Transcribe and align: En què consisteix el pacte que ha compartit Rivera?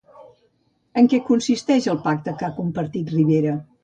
En 1.01 1.09
què 1.11 1.19
consisteix 1.27 1.87
el 1.93 1.99
pacte 2.07 2.33
que 2.39 2.47
ha 2.47 2.49
compartit 2.61 3.13
Rivera? 3.17 3.55